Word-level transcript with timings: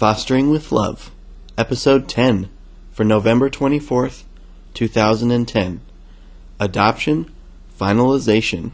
Fostering 0.00 0.48
with 0.48 0.72
Love, 0.72 1.10
Episode 1.58 2.08
10 2.08 2.48
for 2.90 3.04
November 3.04 3.50
24th, 3.50 4.22
2010. 4.72 5.82
Adoption 6.58 7.30
Finalization. 7.78 8.70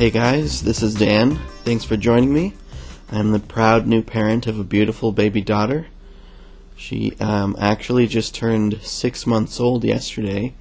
Hey 0.00 0.08
guys, 0.08 0.62
this 0.62 0.82
is 0.82 0.94
Dan. 0.94 1.36
Thanks 1.62 1.84
for 1.84 1.94
joining 1.94 2.32
me. 2.32 2.54
I'm 3.12 3.32
the 3.32 3.38
proud 3.38 3.86
new 3.86 4.00
parent 4.00 4.46
of 4.46 4.58
a 4.58 4.64
beautiful 4.64 5.12
baby 5.12 5.42
daughter. 5.42 5.88
She 6.74 7.14
um, 7.20 7.54
actually 7.60 8.06
just 8.06 8.34
turned 8.34 8.80
six 8.80 9.26
months 9.26 9.60
old 9.60 9.84
yesterday, 9.84 10.54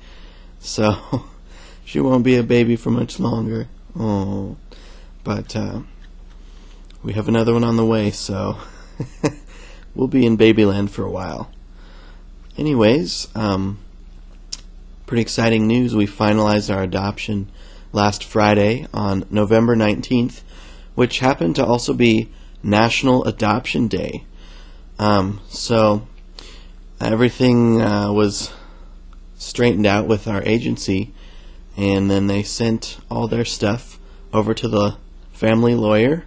so 0.60 1.24
she 1.86 2.02
won't 2.02 2.26
be 2.26 2.36
a 2.36 2.44
baby 2.44 2.76
for 2.76 2.92
much 2.92 3.18
longer. 3.18 3.70
Oh, 3.98 4.58
but 5.24 5.56
uh, 5.56 5.84
we 7.02 7.14
have 7.14 7.30
another 7.30 7.54
one 7.54 7.64
on 7.64 7.78
the 7.78 7.86
way, 7.86 8.12
so 8.12 8.58
we'll 9.96 10.10
be 10.10 10.26
in 10.26 10.38
babyland 10.38 10.90
for 10.90 11.06
a 11.06 11.10
while. 11.10 11.50
Anyways, 12.58 13.30
um, 13.36 13.80
pretty 15.06 15.22
exciting 15.22 15.66
news. 15.66 15.96
We 15.96 16.08
finalized 16.08 16.76
our 16.76 16.84
adoption 16.84 17.50
last 17.92 18.24
Friday 18.24 18.88
on 18.94 19.26
November 19.30 19.76
19th, 19.76 20.42
which 20.96 21.20
happened 21.20 21.56
to 21.56 21.66
also 21.66 21.94
be 21.94 22.30
National 22.62 23.24
Adoption 23.26 23.88
Day. 23.88 24.24
Um, 24.98 25.42
so 25.48 26.08
everything 27.00 27.82
uh, 27.82 28.12
was 28.12 28.52
straightened 29.38 29.86
out 29.86 30.08
with 30.08 30.28
our 30.28 30.44
agency, 30.44 31.14
and 31.78 32.12
then 32.12 32.28
they 32.28 32.44
sent 32.44 32.98
all 33.10 33.28
their 33.28 33.46
stuff 33.46 34.00
over 34.34 34.54
to 34.54 34.68
the 34.68 34.98
family 35.32 35.74
lawyer, 35.74 36.26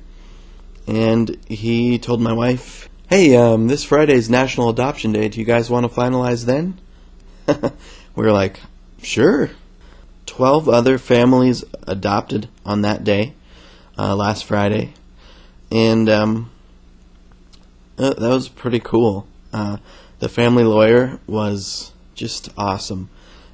and 0.86 1.36
he 1.46 1.98
told 1.98 2.20
my 2.20 2.33
wife, 2.33 2.88
"Hey, 3.08 3.36
um, 3.36 3.68
this 3.68 3.84
Friday 3.84 4.14
is 4.14 4.30
National 4.30 4.70
Adoption 4.70 5.12
Day. 5.12 5.28
Do 5.28 5.38
you 5.38 5.46
guys 5.46 5.70
want 5.70 5.84
to 5.84 6.00
finalize 6.00 6.46
then?" 6.46 6.80
we 7.46 8.24
were 8.24 8.33
like, 8.33 8.60
"Sure." 9.02 9.50
12 10.33 10.66
other 10.66 10.97
families 10.97 11.62
adopted 11.86 12.48
on 12.64 12.80
that 12.80 13.05
day, 13.05 13.34
uh, 13.98 14.16
last 14.16 14.47
Friday. 14.47 14.94
And 15.70 16.08
um, 16.08 16.50
uh, 17.98 18.14
that 18.14 18.30
was 18.30 18.48
pretty 18.48 18.80
cool. 18.80 19.27
Uh, 19.52 19.77
the 20.20 20.30
family 20.30 20.64
lawyer 20.64 21.20
was 21.27 21.92
just 22.14 22.48
awesome. 22.56 23.11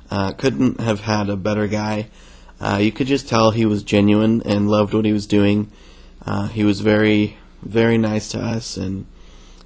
Uh, 0.09 0.31
couldn't 0.31 0.79
have 0.81 1.01
had 1.01 1.29
a 1.29 1.37
better 1.37 1.67
guy. 1.67 2.07
Uh, 2.61 2.79
you 2.81 2.93
could 2.93 3.09
just 3.09 3.29
tell 3.29 3.51
he 3.51 3.67
was 3.67 3.83
genuine 3.83 4.41
and 4.45 4.71
loved 4.71 4.95
what 4.95 5.05
he 5.05 5.13
was 5.13 5.27
doing. 5.27 5.73
Uh, 6.25 6.47
he 6.47 6.63
was 6.63 6.81
very, 6.81 7.39
very 7.61 7.99
nice 7.99 8.29
to 8.29 8.39
us, 8.39 8.77
and 8.77 9.05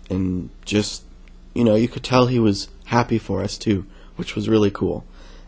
and 0.08 0.48
just 0.64 1.04
you 1.52 1.62
know 1.62 1.74
you 1.74 1.88
could 1.88 2.04
tell 2.04 2.28
he 2.28 2.38
was 2.38 2.68
happy 2.86 3.18
for 3.18 3.42
us 3.42 3.58
too, 3.58 3.84
which 4.16 4.34
was 4.34 4.48
really 4.48 4.70
cool. 4.70 5.04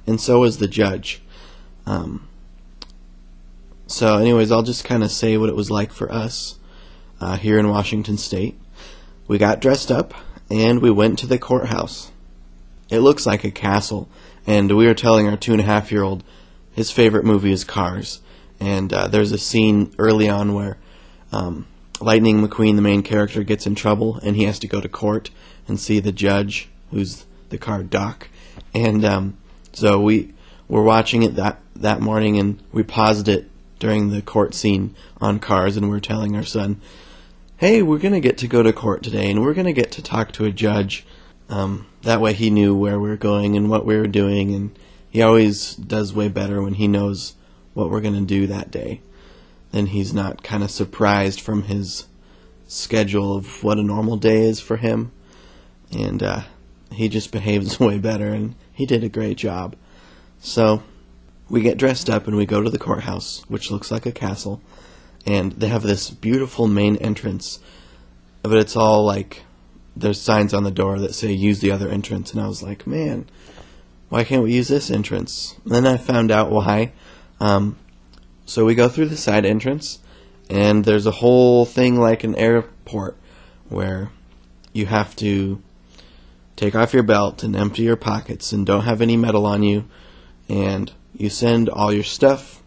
And 0.06 0.20
so 0.20 0.40
was 0.40 0.58
the 0.58 0.68
judge. 0.68 1.22
Um, 1.86 2.28
so, 3.86 4.18
anyways, 4.18 4.50
I'll 4.50 4.62
just 4.62 4.84
kind 4.84 5.04
of 5.04 5.10
say 5.10 5.36
what 5.36 5.48
it 5.48 5.56
was 5.56 5.70
like 5.70 5.92
for 5.92 6.10
us 6.10 6.58
uh, 7.20 7.36
here 7.36 7.58
in 7.58 7.68
Washington 7.68 8.16
State. 8.16 8.58
We 9.28 9.38
got 9.38 9.60
dressed 9.60 9.90
up 9.90 10.14
and 10.50 10.80
we 10.80 10.90
went 10.90 11.18
to 11.20 11.26
the 11.26 11.38
courthouse. 11.38 12.10
It 12.90 13.00
looks 13.00 13.26
like 13.26 13.44
a 13.44 13.50
castle, 13.50 14.08
and 14.46 14.76
we 14.76 14.86
were 14.86 14.94
telling 14.94 15.26
our 15.26 15.36
two 15.36 15.52
and 15.52 15.60
a 15.60 15.64
half 15.64 15.90
year 15.90 16.02
old 16.02 16.22
his 16.74 16.90
favorite 16.90 17.24
movie 17.24 17.52
is 17.52 17.64
Cars. 17.64 18.20
And 18.60 18.92
uh, 18.92 19.08
there's 19.08 19.32
a 19.32 19.38
scene 19.38 19.94
early 19.98 20.28
on 20.28 20.54
where 20.54 20.76
um, 21.32 21.66
Lightning 22.00 22.46
McQueen, 22.46 22.76
the 22.76 22.82
main 22.82 23.02
character, 23.02 23.42
gets 23.42 23.66
in 23.66 23.74
trouble 23.74 24.18
and 24.22 24.36
he 24.36 24.44
has 24.44 24.58
to 24.60 24.66
go 24.66 24.80
to 24.80 24.88
court 24.88 25.30
and 25.68 25.78
see 25.78 26.00
the 26.00 26.12
judge, 26.12 26.68
who's 26.90 27.26
the 27.48 27.58
car 27.58 27.82
Doc. 27.82 28.28
And 28.74 29.04
um, 29.04 29.36
so 29.72 30.00
we 30.00 30.34
were 30.68 30.82
watching 30.82 31.22
it 31.22 31.34
that 31.36 31.60
that 31.76 32.00
morning 32.00 32.38
and 32.38 32.62
we 32.72 32.82
paused 32.82 33.28
it 33.28 33.50
during 33.78 34.10
the 34.10 34.22
court 34.22 34.54
scene 34.54 34.94
on 35.20 35.38
cars 35.38 35.76
and 35.76 35.90
we 35.90 35.96
are 35.96 36.00
telling 36.00 36.36
our 36.36 36.44
son, 36.44 36.80
hey, 37.56 37.82
we're 37.82 37.98
going 37.98 38.14
to 38.14 38.20
get 38.20 38.38
to 38.38 38.48
go 38.48 38.62
to 38.62 38.72
court 38.72 39.02
today 39.02 39.30
and 39.30 39.42
we're 39.42 39.54
going 39.54 39.66
to 39.66 39.72
get 39.72 39.90
to 39.92 40.02
talk 40.02 40.32
to 40.32 40.44
a 40.44 40.52
judge. 40.52 41.04
Um, 41.48 41.86
that 42.02 42.20
way 42.20 42.32
he 42.32 42.50
knew 42.50 42.74
where 42.74 42.98
we 42.98 43.08
were 43.08 43.16
going 43.16 43.56
and 43.56 43.68
what 43.68 43.84
we 43.84 43.96
were 43.96 44.06
doing 44.06 44.54
and 44.54 44.78
he 45.10 45.22
always 45.22 45.76
does 45.76 46.12
way 46.12 46.28
better 46.28 46.62
when 46.62 46.74
he 46.74 46.88
knows 46.88 47.34
what 47.74 47.90
we're 47.90 48.00
going 48.00 48.14
to 48.14 48.20
do 48.20 48.46
that 48.46 48.70
day. 48.70 49.00
Then 49.70 49.86
he's 49.86 50.14
not 50.14 50.42
kind 50.42 50.62
of 50.62 50.70
surprised 50.70 51.40
from 51.40 51.64
his 51.64 52.06
schedule 52.66 53.36
of 53.36 53.62
what 53.62 53.78
a 53.78 53.82
normal 53.82 54.16
day 54.16 54.44
is 54.44 54.60
for 54.60 54.76
him. 54.76 55.12
And 55.92 56.22
uh, 56.22 56.42
he 56.90 57.08
just 57.08 57.32
behaves 57.32 57.78
way 57.80 57.98
better 57.98 58.28
and 58.28 58.54
he 58.72 58.86
did 58.86 59.04
a 59.04 59.08
great 59.08 59.36
job. 59.36 59.76
So 60.44 60.82
we 61.48 61.62
get 61.62 61.78
dressed 61.78 62.10
up 62.10 62.26
and 62.26 62.36
we 62.36 62.44
go 62.44 62.60
to 62.60 62.68
the 62.68 62.78
courthouse, 62.78 63.42
which 63.48 63.70
looks 63.70 63.90
like 63.90 64.04
a 64.04 64.12
castle, 64.12 64.60
and 65.24 65.52
they 65.52 65.68
have 65.68 65.82
this 65.82 66.10
beautiful 66.10 66.68
main 66.68 66.96
entrance, 66.96 67.60
but 68.42 68.58
it's 68.58 68.76
all 68.76 69.06
like 69.06 69.42
there's 69.96 70.20
signs 70.20 70.52
on 70.52 70.64
the 70.64 70.70
door 70.70 70.98
that 70.98 71.14
say 71.14 71.32
use 71.32 71.60
the 71.60 71.70
other 71.70 71.88
entrance, 71.88 72.30
and 72.30 72.42
I 72.42 72.46
was 72.46 72.62
like, 72.62 72.86
man, 72.86 73.24
why 74.10 74.22
can't 74.22 74.42
we 74.42 74.52
use 74.52 74.68
this 74.68 74.90
entrance? 74.90 75.56
And 75.64 75.72
then 75.72 75.86
I 75.86 75.96
found 75.96 76.30
out 76.30 76.50
why. 76.50 76.92
Um, 77.40 77.78
so 78.44 78.66
we 78.66 78.74
go 78.74 78.90
through 78.90 79.08
the 79.08 79.16
side 79.16 79.46
entrance, 79.46 79.98
and 80.50 80.84
there's 80.84 81.06
a 81.06 81.10
whole 81.22 81.64
thing 81.64 81.98
like 81.98 82.22
an 82.22 82.34
airport 82.34 83.16
where 83.70 84.10
you 84.74 84.84
have 84.86 85.16
to 85.16 85.62
take 86.54 86.74
off 86.74 86.92
your 86.92 87.02
belt 87.02 87.42
and 87.42 87.56
empty 87.56 87.84
your 87.84 87.96
pockets 87.96 88.52
and 88.52 88.66
don't 88.66 88.84
have 88.84 89.00
any 89.00 89.16
metal 89.16 89.46
on 89.46 89.62
you 89.62 89.88
and 90.48 90.92
you 91.16 91.30
send 91.30 91.68
all 91.68 91.92
your 91.92 92.04
stuff 92.04 92.62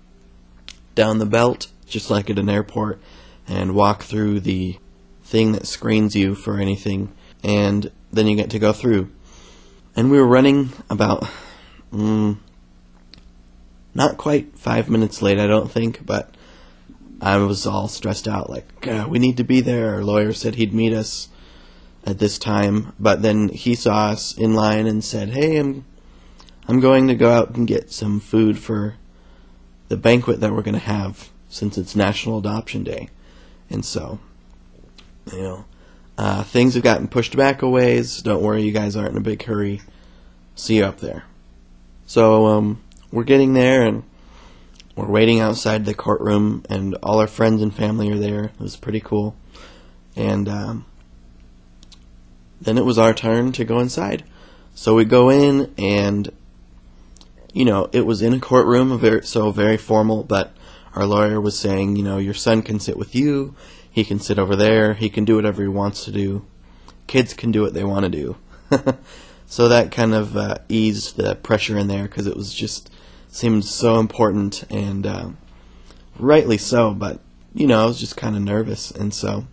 down 0.95 1.19
the 1.19 1.25
belt, 1.25 1.67
just 1.85 2.09
like 2.09 2.29
at 2.29 2.39
an 2.39 2.49
airport, 2.49 2.99
and 3.47 3.75
walk 3.75 4.03
through 4.03 4.39
the 4.39 4.77
thing 5.23 5.51
that 5.51 5.67
screens 5.67 6.15
you 6.15 6.35
for 6.35 6.59
anything, 6.59 7.11
and 7.43 7.91
then 8.11 8.27
you 8.27 8.35
get 8.35 8.49
to 8.49 8.59
go 8.59 8.73
through. 8.73 9.09
And 9.95 10.09
we 10.09 10.17
were 10.17 10.27
running 10.27 10.71
about, 10.89 11.27
mm, 11.93 12.38
not 13.94 14.17
quite 14.17 14.57
five 14.57 14.89
minutes 14.89 15.21
late, 15.21 15.39
I 15.39 15.47
don't 15.47 15.71
think, 15.71 16.05
but 16.05 16.33
I 17.19 17.38
was 17.38 17.65
all 17.65 17.88
stressed 17.88 18.27
out, 18.27 18.49
like, 18.49 18.85
we 19.07 19.19
need 19.19 19.38
to 19.38 19.44
be 19.44 19.59
there. 19.59 19.95
Our 19.95 20.03
lawyer 20.03 20.33
said 20.33 20.55
he'd 20.55 20.73
meet 20.73 20.94
us 20.94 21.29
at 22.05 22.19
this 22.19 22.38
time, 22.38 22.94
but 22.99 23.21
then 23.21 23.49
he 23.49 23.75
saw 23.75 24.07
us 24.07 24.38
in 24.38 24.53
line 24.53 24.88
and 24.88 25.03
said, 25.03 25.29
hey, 25.29 25.57
I'm 25.57 25.83
I'm 26.67 26.79
going 26.79 27.07
to 27.07 27.16
go 27.16 27.31
out 27.31 27.55
and 27.55 27.67
get 27.67 27.91
some 27.91 28.19
food 28.19 28.59
for 28.59 28.95
the 29.88 29.97
banquet 29.97 30.41
that 30.41 30.51
we're 30.51 30.63
going 30.63 30.73
to 30.73 30.79
have 30.79 31.29
since 31.50 31.78
it's 31.78 31.95
National 31.95 32.39
Adoption 32.39 32.83
Day. 32.83 33.09
And 33.69 33.85
so, 33.85 34.19
you 35.31 35.41
know, 35.41 35.66
uh, 36.17 36.44
things 36.44 36.73
have 36.73 36.83
gotten 36.83 37.07
pushed 37.07 37.38
back 37.38 37.61
a 37.61 37.69
ways. 37.69 38.22
Don't 38.22 38.41
worry, 38.41 38.63
you 38.63 38.72
guys 38.72 38.95
aren't 38.95 39.11
in 39.11 39.17
a 39.17 39.22
big 39.22 39.44
hurry. 39.44 39.81
See 40.56 40.77
you 40.77 40.85
up 40.85 41.00
there. 41.00 41.23
So, 42.06 42.47
um, 42.47 42.83
we're 43.11 43.23
getting 43.23 43.53
there 43.53 43.83
and 43.83 44.03
we're 44.97 45.07
waiting 45.07 45.39
outside 45.39 45.85
the 45.85 45.94
courtroom, 45.94 46.63
and 46.72 46.95
all 47.03 47.19
our 47.19 47.27
friends 47.27 47.61
and 47.61 47.73
family 47.73 48.11
are 48.11 48.17
there. 48.17 48.45
It 48.45 48.59
was 48.59 48.75
pretty 48.75 49.00
cool. 49.00 49.35
And 50.15 50.50
um, 50.50 50.86
then 52.59 52.80
it 52.80 52.86
was 52.86 52.97
our 52.97 53.13
turn 53.13 53.51
to 53.53 53.63
go 53.63 53.80
inside. 53.80 54.24
So 54.74 54.95
we 54.95 55.06
go 55.06 55.30
in, 55.30 55.71
and 55.77 56.31
you 57.53 57.65
know, 57.65 57.89
it 57.91 58.05
was 58.05 58.21
in 58.21 58.33
a 58.33 58.39
courtroom, 58.39 58.97
very, 58.99 59.23
so 59.23 59.51
very 59.51 59.77
formal, 59.77 60.23
but 60.23 60.53
our 60.94 61.05
lawyer 61.05 61.39
was 61.39 61.57
saying, 61.57 61.95
you 61.95 62.03
know, 62.03 62.17
your 62.17 62.33
son 62.33 62.61
can 62.61 62.79
sit 62.79 62.97
with 62.97 63.15
you, 63.15 63.55
he 63.89 64.03
can 64.03 64.19
sit 64.19 64.39
over 64.39 64.55
there, 64.55 64.94
he 64.94 65.09
can 65.09 65.25
do 65.25 65.35
whatever 65.35 65.61
he 65.61 65.67
wants 65.67 66.05
to 66.05 66.11
do. 66.11 66.45
Kids 67.07 67.33
can 67.33 67.51
do 67.51 67.61
what 67.61 67.73
they 67.73 67.83
want 67.83 68.03
to 68.03 68.09
do. 68.09 68.38
so 69.45 69.67
that 69.67 69.91
kind 69.91 70.13
of 70.13 70.35
uh, 70.35 70.57
eased 70.69 71.15
the 71.17 71.35
pressure 71.35 71.77
in 71.77 71.88
there 71.88 72.03
because 72.03 72.27
it 72.27 72.35
was 72.35 72.53
just 72.53 72.91
seemed 73.29 73.65
so 73.65 74.00
important 74.00 74.63
and 74.69 75.05
uh, 75.05 75.29
rightly 76.19 76.57
so, 76.57 76.93
but 76.93 77.21
you 77.53 77.67
know, 77.67 77.81
I 77.81 77.85
was 77.85 78.00
just 78.00 78.17
kind 78.17 78.35
of 78.35 78.41
nervous, 78.43 78.91
and 78.91 79.13
so 79.13 79.47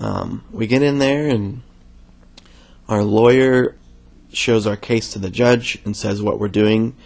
um, 0.00 0.44
we 0.50 0.66
get 0.66 0.82
in 0.82 0.98
there 0.98 1.28
and 1.28 1.62
our 2.88 3.04
lawyer 3.04 3.76
shows 4.32 4.66
our 4.66 4.76
case 4.76 5.12
to 5.12 5.18
the 5.18 5.30
judge 5.30 5.78
and 5.84 5.96
says 5.96 6.22
what 6.22 6.38
we're 6.38 6.48
doing 6.48 6.96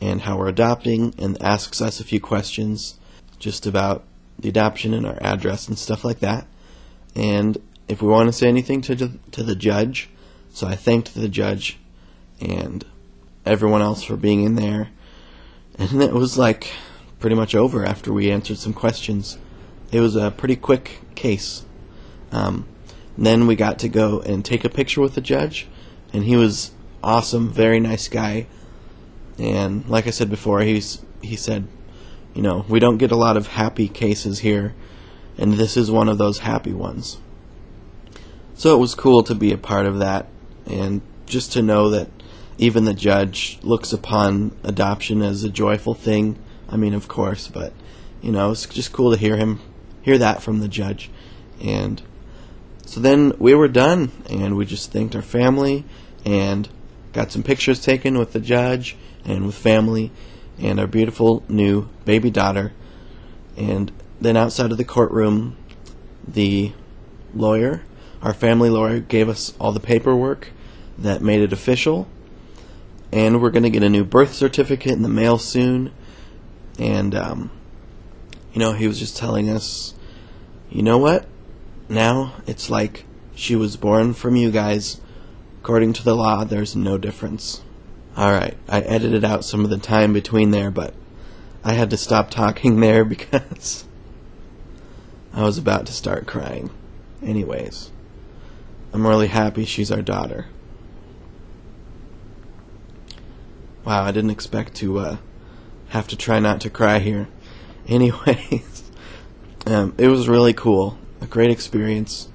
and 0.00 0.22
how 0.22 0.36
we're 0.36 0.48
adopting 0.48 1.14
and 1.18 1.40
asks 1.42 1.80
us 1.80 2.00
a 2.00 2.04
few 2.04 2.20
questions 2.20 2.98
just 3.38 3.66
about 3.66 4.04
the 4.38 4.48
adoption 4.48 4.94
and 4.94 5.06
our 5.06 5.18
address 5.22 5.68
and 5.68 5.78
stuff 5.78 6.04
like 6.04 6.20
that. 6.20 6.46
And 7.14 7.58
if 7.88 8.02
we 8.02 8.08
want 8.08 8.28
to 8.28 8.32
say 8.32 8.48
anything 8.48 8.80
to 8.82 8.96
to 8.96 9.42
the 9.42 9.56
judge, 9.56 10.08
so 10.50 10.66
I 10.66 10.74
thanked 10.74 11.14
the 11.14 11.28
judge 11.28 11.78
and 12.40 12.84
everyone 13.46 13.82
else 13.82 14.02
for 14.02 14.16
being 14.16 14.44
in 14.44 14.54
there. 14.56 14.88
And 15.78 16.02
it 16.02 16.12
was 16.12 16.38
like 16.38 16.72
pretty 17.18 17.36
much 17.36 17.54
over 17.54 17.84
after 17.84 18.12
we 18.12 18.30
answered 18.30 18.58
some 18.58 18.72
questions. 18.72 19.38
It 19.92 20.00
was 20.00 20.16
a 20.16 20.30
pretty 20.30 20.56
quick 20.56 21.00
case. 21.14 21.64
Um, 22.32 22.66
then 23.16 23.46
we 23.46 23.54
got 23.54 23.78
to 23.80 23.88
go 23.88 24.20
and 24.20 24.44
take 24.44 24.64
a 24.64 24.68
picture 24.68 25.00
with 25.00 25.14
the 25.14 25.20
judge, 25.20 25.68
and 26.14 26.24
he 26.24 26.36
was 26.36 26.70
awesome, 27.02 27.50
very 27.50 27.80
nice 27.80 28.08
guy. 28.08 28.46
And 29.38 29.86
like 29.88 30.06
I 30.06 30.10
said 30.10 30.30
before, 30.30 30.60
he's 30.60 31.04
he 31.20 31.36
said, 31.36 31.66
you 32.34 32.40
know, 32.40 32.64
we 32.68 32.78
don't 32.78 32.98
get 32.98 33.10
a 33.10 33.16
lot 33.16 33.36
of 33.36 33.48
happy 33.48 33.88
cases 33.88 34.38
here, 34.38 34.74
and 35.36 35.54
this 35.54 35.76
is 35.76 35.90
one 35.90 36.08
of 36.08 36.16
those 36.16 36.38
happy 36.38 36.72
ones. 36.72 37.18
So 38.54 38.74
it 38.74 38.78
was 38.78 38.94
cool 38.94 39.24
to 39.24 39.34
be 39.34 39.52
a 39.52 39.58
part 39.58 39.86
of 39.86 39.98
that, 39.98 40.28
and 40.66 41.02
just 41.26 41.52
to 41.52 41.62
know 41.62 41.90
that 41.90 42.08
even 42.56 42.84
the 42.84 42.94
judge 42.94 43.58
looks 43.62 43.92
upon 43.92 44.56
adoption 44.62 45.20
as 45.20 45.42
a 45.42 45.50
joyful 45.50 45.94
thing. 45.94 46.38
I 46.68 46.76
mean, 46.76 46.94
of 46.94 47.08
course, 47.08 47.48
but 47.48 47.72
you 48.22 48.30
know, 48.30 48.52
it's 48.52 48.66
just 48.66 48.92
cool 48.92 49.10
to 49.10 49.18
hear 49.18 49.36
him 49.36 49.60
hear 50.02 50.18
that 50.18 50.42
from 50.42 50.60
the 50.60 50.68
judge. 50.68 51.10
And 51.60 52.00
so 52.86 53.00
then 53.00 53.32
we 53.38 53.54
were 53.54 53.68
done, 53.68 54.12
and 54.30 54.56
we 54.56 54.64
just 54.64 54.92
thanked 54.92 55.16
our 55.16 55.22
family 55.22 55.84
and 56.24 56.68
got 57.12 57.30
some 57.30 57.42
pictures 57.42 57.80
taken 57.80 58.18
with 58.18 58.32
the 58.32 58.40
judge 58.40 58.96
and 59.24 59.46
with 59.46 59.54
family 59.54 60.10
and 60.58 60.78
our 60.78 60.86
beautiful 60.86 61.42
new 61.48 61.88
baby 62.04 62.30
daughter. 62.30 62.72
And 63.56 63.92
then 64.20 64.36
outside 64.36 64.72
of 64.72 64.78
the 64.78 64.84
courtroom, 64.84 65.56
the 66.26 66.72
lawyer, 67.34 67.82
our 68.22 68.34
family 68.34 68.70
lawyer, 68.70 69.00
gave 69.00 69.28
us 69.28 69.54
all 69.58 69.72
the 69.72 69.80
paperwork 69.80 70.50
that 70.98 71.22
made 71.22 71.40
it 71.40 71.52
official. 71.52 72.08
And 73.12 73.40
we're 73.40 73.50
going 73.50 73.64
to 73.64 73.70
get 73.70 73.82
a 73.82 73.88
new 73.88 74.04
birth 74.04 74.34
certificate 74.34 74.92
in 74.92 75.02
the 75.02 75.08
mail 75.08 75.38
soon. 75.38 75.92
And, 76.78 77.14
um, 77.14 77.50
you 78.52 78.60
know, 78.60 78.72
he 78.72 78.88
was 78.88 78.98
just 78.98 79.16
telling 79.16 79.48
us, 79.48 79.94
you 80.70 80.82
know 80.82 80.98
what? 80.98 81.26
Now 81.88 82.34
it's 82.46 82.70
like 82.70 83.04
she 83.34 83.54
was 83.54 83.76
born 83.76 84.14
from 84.14 84.36
you 84.36 84.50
guys. 84.50 85.00
According 85.64 85.94
to 85.94 86.04
the 86.04 86.14
law, 86.14 86.44
there's 86.44 86.76
no 86.76 86.98
difference. 86.98 87.62
Alright, 88.18 88.58
I 88.68 88.82
edited 88.82 89.24
out 89.24 89.46
some 89.46 89.64
of 89.64 89.70
the 89.70 89.78
time 89.78 90.12
between 90.12 90.50
there, 90.50 90.70
but 90.70 90.92
I 91.64 91.72
had 91.72 91.88
to 91.88 91.96
stop 91.96 92.28
talking 92.30 92.80
there 92.80 93.02
because 93.06 93.86
I 95.32 95.42
was 95.42 95.56
about 95.56 95.86
to 95.86 95.92
start 95.94 96.26
crying. 96.26 96.68
Anyways, 97.22 97.90
I'm 98.92 99.06
really 99.06 99.28
happy 99.28 99.64
she's 99.64 99.90
our 99.90 100.02
daughter. 100.02 100.48
Wow, 103.86 104.04
I 104.04 104.12
didn't 104.12 104.32
expect 104.32 104.74
to 104.74 104.98
uh, 104.98 105.16
have 105.88 106.06
to 106.08 106.16
try 106.16 106.40
not 106.40 106.60
to 106.60 106.68
cry 106.68 106.98
here. 106.98 107.26
Anyways, 107.88 108.82
um, 109.66 109.94
it 109.96 110.08
was 110.08 110.28
really 110.28 110.52
cool, 110.52 110.98
a 111.22 111.26
great 111.26 111.50
experience. 111.50 112.28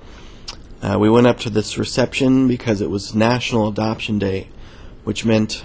Uh, 0.82 0.98
we 0.98 1.10
went 1.10 1.28
up 1.28 1.40
to 1.40 1.50
this 1.50 1.78
reception 1.78 2.48
because 2.48 2.82
it 2.82 2.90
was 2.90 3.14
National 3.14 3.68
Adoption 3.68 4.18
Day 4.18 4.48
which 5.10 5.26
meant 5.26 5.64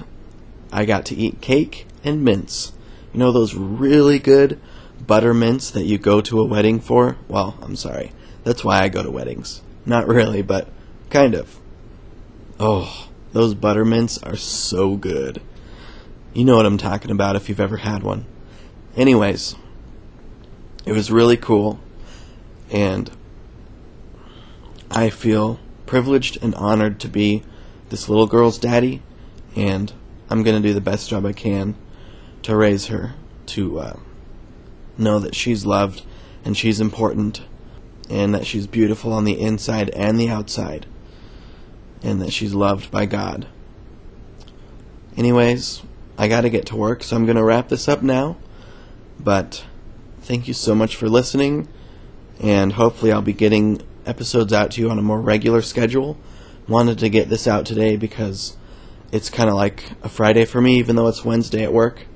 I 0.72 0.84
got 0.84 1.04
to 1.06 1.14
eat 1.14 1.42
cake 1.42 1.86
and 2.02 2.24
mints. 2.24 2.72
You 3.12 3.20
know 3.20 3.30
those 3.30 3.54
really 3.54 4.18
good 4.18 4.58
butter 5.06 5.34
mints 5.34 5.70
that 5.70 5.84
you 5.84 5.98
go 5.98 6.22
to 6.22 6.40
a 6.40 6.46
wedding 6.46 6.80
for? 6.80 7.18
Well, 7.28 7.58
I'm 7.60 7.76
sorry. 7.76 8.12
That's 8.42 8.64
why 8.64 8.80
I 8.80 8.88
go 8.88 9.02
to 9.02 9.10
weddings. 9.10 9.60
Not 9.84 10.08
really, 10.08 10.40
but 10.40 10.68
kind 11.10 11.34
of. 11.34 11.58
Oh, 12.58 13.08
those 13.32 13.54
butter 13.54 13.84
mints 13.84 14.16
are 14.22 14.36
so 14.36 14.96
good. 14.96 15.42
You 16.32 16.44
know 16.44 16.56
what 16.56 16.64
I'm 16.64 16.78
talking 16.78 17.10
about 17.10 17.36
if 17.36 17.48
you've 17.50 17.60
ever 17.60 17.76
had 17.76 18.02
one. 18.02 18.24
Anyways, 18.96 19.56
it 20.86 20.92
was 20.92 21.10
really 21.10 21.36
cool, 21.36 21.80
and 22.70 23.10
I 24.94 25.10
feel 25.10 25.58
privileged 25.86 26.38
and 26.40 26.54
honored 26.54 27.00
to 27.00 27.08
be 27.08 27.42
this 27.88 28.08
little 28.08 28.28
girl's 28.28 28.58
daddy 28.58 29.02
and 29.56 29.92
I'm 30.30 30.44
going 30.44 30.62
to 30.62 30.66
do 30.66 30.72
the 30.72 30.80
best 30.80 31.10
job 31.10 31.26
I 31.26 31.32
can 31.32 31.74
to 32.42 32.54
raise 32.54 32.86
her 32.86 33.14
to 33.46 33.80
uh, 33.80 33.96
know 34.96 35.18
that 35.18 35.34
she's 35.34 35.66
loved 35.66 36.04
and 36.44 36.56
she's 36.56 36.80
important 36.80 37.42
and 38.08 38.32
that 38.34 38.46
she's 38.46 38.68
beautiful 38.68 39.12
on 39.12 39.24
the 39.24 39.40
inside 39.40 39.90
and 39.90 40.18
the 40.18 40.28
outside 40.28 40.86
and 42.00 42.22
that 42.22 42.32
she's 42.32 42.54
loved 42.54 42.92
by 42.92 43.04
God. 43.04 43.48
Anyways, 45.16 45.82
I 46.16 46.28
got 46.28 46.42
to 46.42 46.50
get 46.50 46.66
to 46.66 46.76
work, 46.76 47.02
so 47.02 47.16
I'm 47.16 47.24
going 47.24 47.36
to 47.36 47.42
wrap 47.42 47.68
this 47.68 47.88
up 47.88 48.02
now. 48.02 48.36
But 49.18 49.64
thank 50.20 50.46
you 50.46 50.54
so 50.54 50.74
much 50.74 50.96
for 50.96 51.08
listening, 51.08 51.68
and 52.40 52.74
hopefully, 52.74 53.10
I'll 53.10 53.22
be 53.22 53.32
getting 53.32 53.80
episodes 54.06 54.52
out 54.52 54.70
to 54.72 54.80
you 54.80 54.90
on 54.90 54.98
a 54.98 55.02
more 55.02 55.20
regular 55.20 55.62
schedule. 55.62 56.18
Wanted 56.68 56.98
to 56.98 57.08
get 57.08 57.28
this 57.28 57.46
out 57.46 57.66
today 57.66 57.96
because 57.96 58.56
it's 59.12 59.30
kind 59.30 59.48
of 59.48 59.54
like 59.54 59.92
a 60.02 60.08
Friday 60.08 60.44
for 60.44 60.60
me, 60.60 60.78
even 60.78 60.96
though 60.96 61.08
it's 61.08 61.24
Wednesday 61.24 61.62
at 61.62 61.72
work. 61.72 62.06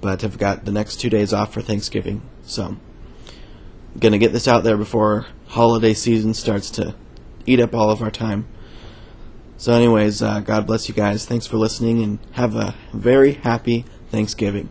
But 0.00 0.24
I've 0.24 0.38
got 0.38 0.64
the 0.64 0.72
next 0.72 0.96
two 0.96 1.10
days 1.10 1.32
off 1.32 1.52
for 1.52 1.60
Thanksgiving, 1.60 2.22
so 2.42 2.64
I'm 2.64 2.80
gonna 3.98 4.18
get 4.18 4.32
this 4.32 4.48
out 4.48 4.64
there 4.64 4.76
before 4.76 5.26
holiday 5.48 5.94
season 5.94 6.34
starts 6.34 6.70
to 6.70 6.94
eat 7.46 7.60
up 7.60 7.74
all 7.74 7.90
of 7.90 8.02
our 8.02 8.10
time. 8.10 8.46
So, 9.58 9.72
anyways, 9.72 10.22
uh, 10.22 10.40
God 10.40 10.66
bless 10.66 10.88
you 10.88 10.94
guys. 10.94 11.24
Thanks 11.24 11.46
for 11.46 11.56
listening, 11.56 12.02
and 12.02 12.18
have 12.32 12.56
a 12.56 12.74
very 12.92 13.34
happy 13.34 13.84
Thanksgiving. 14.10 14.70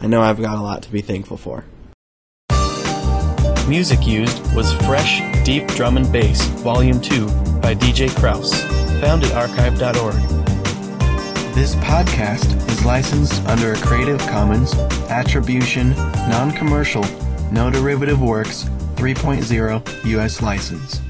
I 0.00 0.06
know 0.06 0.22
I've 0.22 0.40
got 0.40 0.56
a 0.56 0.62
lot 0.62 0.82
to 0.84 0.90
be 0.90 1.00
thankful 1.00 1.36
for. 1.36 1.64
Music 3.72 4.06
used 4.06 4.54
was 4.54 4.70
Fresh 4.84 5.22
Deep 5.46 5.66
Drum 5.68 5.96
and 5.96 6.12
Bass, 6.12 6.46
Volume 6.60 7.00
2 7.00 7.26
by 7.62 7.74
DJ 7.74 8.14
Kraus, 8.14 8.52
found 9.00 9.24
at 9.24 9.32
archive.org. 9.32 10.14
This 11.54 11.74
podcast 11.76 12.54
is 12.68 12.84
licensed 12.84 13.42
under 13.46 13.72
a 13.72 13.76
Creative 13.78 14.20
Commons 14.28 14.74
Attribution, 15.08 15.92
Non 16.28 16.52
Commercial, 16.52 17.02
No 17.50 17.70
Derivative 17.70 18.20
Works 18.20 18.64
3.0 18.96 20.04
U.S. 20.04 20.42
license. 20.42 21.00